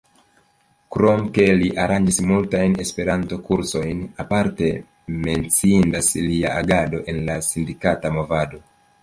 Krom 0.93 1.25
ke 1.33 1.43
li 1.59 1.67
aranĝis 1.83 2.17
multajn 2.31 2.73
Esperanto-kursojn, 2.85 4.01
aparte 4.25 4.71
menciindas 5.29 6.11
lia 6.31 6.57
agado 6.65 7.05
en 7.15 7.23
la 7.31 7.39
sindikata 7.51 8.15
movado. 8.19 8.65